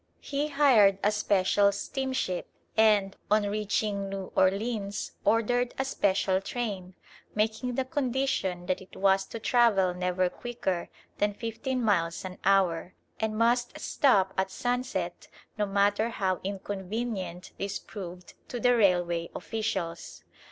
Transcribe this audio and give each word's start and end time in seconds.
He 0.19 0.47
hired 0.47 0.97
a 1.03 1.11
special 1.11 1.71
steamship, 1.71 2.47
and, 2.75 3.15
on 3.29 3.43
reaching 3.43 4.09
New 4.09 4.31
Orleans, 4.35 5.11
ordered 5.23 5.75
a 5.77 5.85
special 5.85 6.41
train, 6.41 6.95
making 7.35 7.75
the 7.75 7.85
condition 7.85 8.65
that 8.65 8.81
it 8.81 8.95
was 8.95 9.25
to 9.27 9.39
travel 9.39 9.93
never 9.93 10.27
quicker 10.27 10.89
than 11.19 11.35
fifteen 11.35 11.83
miles 11.83 12.25
an 12.25 12.39
hour, 12.43 12.95
and 13.19 13.37
must 13.37 13.79
stop 13.79 14.33
at 14.39 14.49
sunset, 14.49 15.27
no 15.55 15.67
matter 15.67 16.09
how 16.09 16.39
inconvenient 16.43 17.51
this 17.59 17.77
proved 17.77 18.33
to 18.47 18.59
the 18.59 18.75
railway 18.75 19.29
officials. 19.35 20.23